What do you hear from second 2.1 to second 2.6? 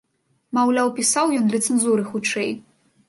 хутчэй.